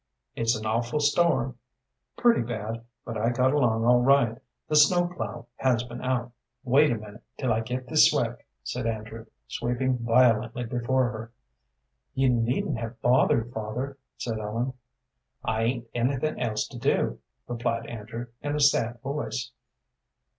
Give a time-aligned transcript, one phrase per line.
[0.35, 1.59] "It's an awful storm."
[2.17, 4.35] "Pretty bad, but I got along all right.
[4.67, 6.31] The snow plough has been out."
[6.63, 11.31] "Wait a minute till I get this swept," said Andrew, sweeping violently before her.
[12.15, 14.73] "You needn't have bothered, father," said Ellen.
[15.45, 19.51] "I 'ain't anything else to do," replied Andrew, in a sad voice.